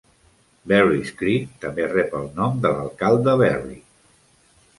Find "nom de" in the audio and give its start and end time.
2.41-2.73